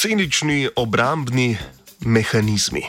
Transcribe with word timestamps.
Celični 0.00 0.68
obrambni 0.76 1.56
mehanizmi. 2.00 2.82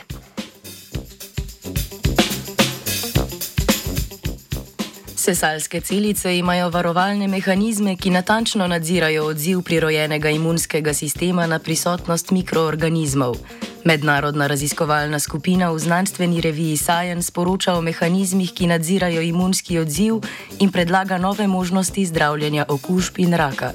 Sesalske 5.16 5.80
celice 5.80 6.38
imajo 6.38 6.70
varovalne 6.70 7.28
mehanizme, 7.28 7.96
ki 7.96 8.10
natančno 8.10 8.66
nadzirajo 8.66 9.26
odziv 9.26 9.60
prirojenega 9.62 10.30
imunskega 10.30 10.94
sistema 10.94 11.46
na 11.46 11.58
prisotnost 11.58 12.30
mikroorganizmov. 12.30 13.36
Mednarodna 13.84 14.46
raziskovalna 14.46 15.18
skupina 15.18 15.70
v 15.70 15.78
znanstveni 15.78 16.40
reviji 16.40 16.76
Science 16.76 17.32
poroča 17.32 17.74
o 17.74 17.82
mehanizmih, 17.82 18.54
ki 18.54 18.66
nadzirajo 18.66 19.20
imunski 19.20 19.78
odziv 19.78 20.24
in 20.60 20.72
predlaga 20.72 21.18
nove 21.18 21.46
možnosti 21.46 22.06
zdravljenja 22.06 22.64
okužb 22.68 23.18
in 23.18 23.34
raka. 23.34 23.72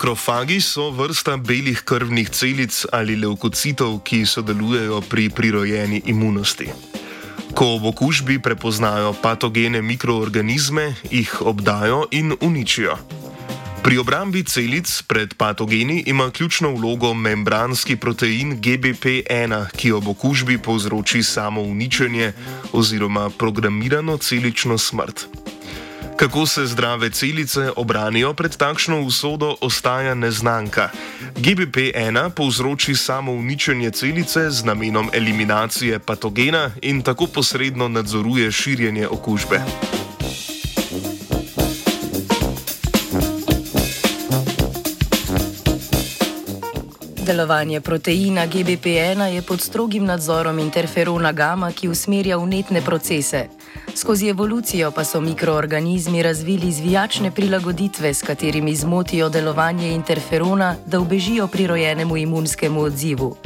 Makrofagi 0.00 0.62
so 0.64 0.86
vrsta 0.96 1.34
belih 1.36 1.82
krvnih 1.84 2.30
celic 2.32 2.72
ali 2.88 3.20
leukocitov, 3.20 3.98
ki 4.00 4.24
sodelujejo 4.24 5.02
pri 5.04 5.28
prirojeni 5.28 6.00
imunosti. 6.08 6.70
Ko 7.52 7.76
v 7.76 7.92
okužbi 7.92 8.38
prepoznajo 8.40 9.12
patogene 9.20 9.82
mikroorganizme, 9.84 10.94
jih 11.10 11.34
obdajo 11.44 12.08
in 12.16 12.32
uničijo. 12.40 12.96
Pri 13.84 14.00
obrambi 14.00 14.40
celic 14.40 14.88
pred 15.04 15.36
patogeni 15.36 16.00
ima 16.06 16.30
ključno 16.30 16.72
vlogo 16.72 17.12
membranski 17.14 17.96
protein 17.96 18.56
GBP1, 18.56 19.66
ki 19.76 19.92
ob 19.92 20.08
okužbi 20.08 20.58
povzroči 20.58 21.22
samo 21.22 21.60
uničenje 21.60 22.32
oziroma 22.72 23.28
programirano 23.30 24.16
celično 24.16 24.78
smrt. 24.78 25.28
Kako 26.20 26.46
se 26.46 26.66
zdrave 26.66 27.10
celice 27.10 27.70
obranijo 27.76 28.34
pred 28.34 28.56
takšno 28.56 29.00
usodo, 29.00 29.56
ostaja 29.60 30.14
neznanka. 30.14 30.90
GBP1 31.36 32.30
povzroči 32.30 32.94
samo 32.94 33.32
uničenje 33.32 33.90
celice 33.90 34.50
z 34.50 34.64
namenom 34.64 35.08
eliminacije 35.12 35.98
patogena 35.98 36.70
in 36.82 37.02
tako 37.02 37.26
posredno 37.26 37.88
nadzoruje 37.88 38.52
širjenje 38.52 39.08
okužbe. 39.08 39.60
Delovanje 47.30 47.80
proteina 47.80 48.46
GBP1 48.46 49.22
je 49.22 49.42
pod 49.42 49.60
strogim 49.60 50.04
nadzorom 50.04 50.58
interferona 50.58 51.30
gamma, 51.32 51.68
ki 51.72 51.88
usmerja 51.88 52.36
vnetne 52.36 52.82
procese. 52.82 53.44
Skozi 53.94 54.28
evolucijo 54.28 54.90
pa 54.90 55.04
so 55.04 55.20
mikroorganizmi 55.20 56.22
razvili 56.22 56.72
zvijačne 56.72 57.30
prilagoditve, 57.30 58.14
s 58.14 58.22
katerimi 58.22 58.74
zmotijo 58.76 59.28
delovanje 59.28 59.92
interferona, 59.94 60.74
da 60.86 61.00
ubežijo 61.00 61.46
prirojenemu 61.46 62.16
imunskemu 62.16 62.80
odzivu. 62.80 63.36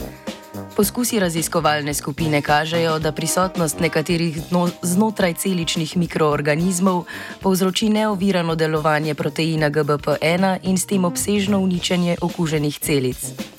Poskusi 0.76 1.20
raziskovalne 1.20 1.94
skupine 1.94 2.42
kažejo, 2.42 2.98
da 2.98 3.12
prisotnost 3.12 3.80
nekaterih 3.80 4.38
znotraj 4.82 5.34
celičnih 5.34 5.96
mikroorganizmov 5.96 7.04
povzroči 7.40 7.88
neovirano 7.88 8.54
delovanje 8.54 9.14
proteina 9.14 9.70
GBP1 9.70 10.58
in 10.62 10.78
s 10.78 10.86
tem 10.86 11.04
obsežno 11.04 11.58
uničenje 11.58 12.16
okuženih 12.20 12.78
celic. 12.78 13.53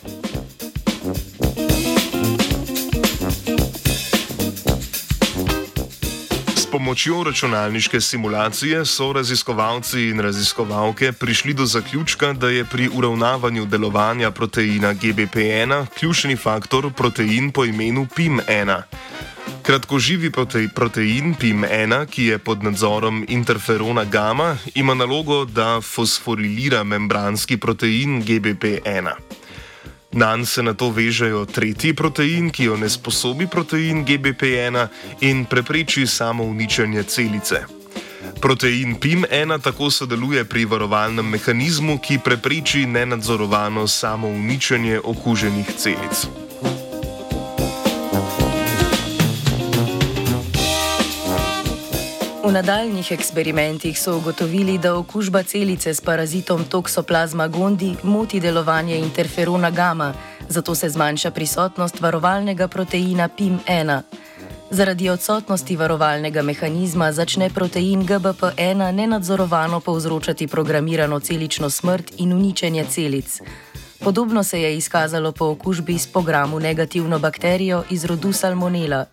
Pomočjo 6.75 7.23
računalniške 7.23 8.01
simulacije 8.01 8.85
so 8.85 9.13
raziskovalci 9.13 10.09
in 10.09 10.19
raziskovalke 10.19 11.11
prišli 11.11 11.53
do 11.53 11.65
zaključka, 11.65 12.33
da 12.33 12.49
je 12.49 12.65
pri 12.65 12.89
uravnavanju 12.93 13.65
delovanja 13.65 14.31
proteina 14.31 14.93
GBP1 14.93 15.85
ključni 15.99 16.35
faktor 16.35 16.91
protein 16.93 17.51
po 17.51 17.65
imenu 17.65 18.07
PIM1. 18.17 18.81
Kratkoživi 19.61 20.31
protein 20.75 21.35
PIM1, 21.41 22.05
ki 22.05 22.25
je 22.25 22.37
pod 22.37 22.63
nadzorom 22.63 23.25
interferona 23.29 24.03
gamma, 24.03 24.57
ima 24.73 24.93
nalogo, 24.93 25.45
da 25.45 25.81
fosforilira 25.81 26.83
membranski 26.83 27.57
protein 27.57 28.23
GBP1. 28.23 29.11
Na 30.15 30.35
nj 30.37 30.45
se 30.45 30.63
na 30.63 30.73
to 30.73 30.89
vežejo 30.89 31.45
tretji 31.45 31.93
protein, 31.93 32.47
ki 32.51 32.63
jo 32.63 32.77
ne 32.77 32.89
sposobi 32.89 33.47
protein 33.51 34.05
GBP1 34.05 34.87
in 35.21 35.45
prepreči 35.45 36.07
samo 36.07 36.43
uničenje 36.43 37.03
celice. 37.03 37.65
Protein 38.41 38.95
PIM1 38.95 39.61
tako 39.61 39.91
sodeluje 39.91 40.45
pri 40.45 40.65
varovalnem 40.65 41.27
mehanizmu, 41.29 41.99
ki 41.99 42.19
prepreči 42.23 42.85
nenadzorovano 42.85 43.87
samo 43.87 44.27
uničenje 44.27 44.99
okuženih 45.03 45.75
celic. 45.77 46.44
V 52.45 52.51
nadaljnih 52.51 53.11
eksperimentih 53.11 53.99
so 53.99 54.17
ugotovili, 54.17 54.77
da 54.77 54.93
okužba 54.95 55.43
celice 55.43 55.93
s 55.93 56.01
parazitom 56.01 56.65
Toxoplasma 56.65 57.47
gondi 57.47 57.95
moti 58.03 58.39
delovanje 58.39 58.97
interferona 58.97 59.69
gamma, 59.69 60.13
zato 60.49 60.75
se 60.75 60.89
zmanjša 60.89 61.31
prisotnost 61.31 62.01
varovalnega 62.01 62.67
proteina 62.67 63.29
PIM1. 63.37 64.01
Zaradi 64.69 65.09
odsotnosti 65.09 65.75
varovalnega 65.75 66.41
mehanizma 66.41 67.11
začne 67.11 67.49
protein 67.49 68.05
GBP1 68.07 68.91
nenadzorovano 68.91 69.79
povzročati 69.79 70.47
programirano 70.47 71.19
celično 71.19 71.69
smrt 71.69 72.11
in 72.17 72.33
uničenje 72.33 72.85
celic. 72.89 73.41
Podobno 73.99 74.43
se 74.43 74.61
je 74.61 74.77
izkazalo 74.77 75.31
po 75.31 75.45
okužbi 75.45 75.97
s 75.97 76.07
programu 76.07 76.59
negativno 76.59 77.19
bakterijo 77.19 77.83
iz 77.89 78.05
rodu 78.05 78.33
Salmonella. 78.33 79.05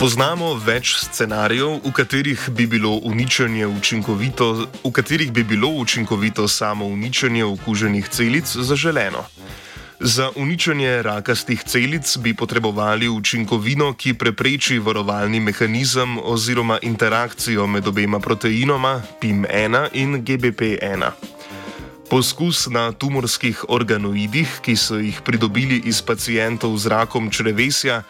Poznamo 0.00 0.54
več 0.56 0.94
scenarijev, 0.96 1.74
v 1.84 1.90
katerih 1.92 2.46
bi 2.56 2.64
bilo 2.64 2.94
uničenje 3.04 3.66
učinkovito, 3.68 4.46
v 4.80 4.92
katerih 4.96 5.28
bi 5.28 5.44
bilo 5.44 5.68
učinkovito 5.76 6.46
samo 6.48 6.86
uničenje 6.88 7.44
okuženih 7.44 8.08
celic 8.08 8.48
zaželeno. 8.48 9.26
Za 10.00 10.30
uničenje 10.36 11.02
rakastih 11.02 11.60
celic 11.68 12.16
bi 12.16 12.32
potrebovali 12.32 13.08
učinkovino, 13.12 13.92
ki 13.92 14.14
prepreči 14.14 14.78
varovalni 14.78 15.40
mehanizem 15.40 16.16
oziroma 16.24 16.78
interakcijo 16.82 17.66
med 17.66 17.86
obema 17.86 18.20
proteinoma 18.20 19.02
PIM1 19.20 19.88
in 19.92 20.24
GBP1. 20.24 21.10
Poskus 22.08 22.66
na 22.72 22.92
tumorskih 22.92 23.68
organoidih, 23.68 24.60
ki 24.64 24.76
so 24.76 24.96
jih 24.96 25.20
pridobili 25.20 25.82
iz 25.84 26.00
pacijentov 26.02 26.78
z 26.78 26.88
rakom 26.88 27.28
črevesja, 27.30 28.02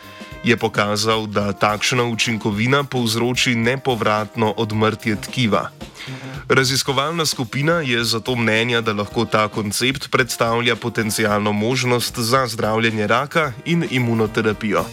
je 0.45 0.57
pokazal, 0.57 1.27
da 1.27 1.53
takšna 1.53 2.05
učinkovina 2.05 2.85
povzroči 2.85 3.55
nepovratno 3.55 4.55
odmrtje 4.57 5.17
tkiva. 5.17 5.71
Raziskovalna 6.49 7.27
skupina 7.27 7.81
je 7.81 8.05
zato 8.05 8.37
mnenja, 8.37 8.81
da 8.81 8.93
lahko 8.93 9.25
ta 9.25 9.49
koncept 9.49 10.11
predstavlja 10.11 10.77
potencijalno 10.77 11.53
možnost 11.53 12.19
za 12.19 12.47
zdravljenje 12.47 13.07
raka 13.07 13.53
in 13.65 13.85
imunoterapijo. 13.91 14.85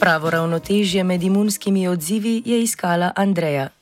Pravo 0.00 0.30
ravnotežje 0.30 1.04
med 1.04 1.22
imunskimi 1.22 1.88
odzivi 1.88 2.42
je 2.44 2.62
iskala 2.62 3.12
Andreja. 3.16 3.79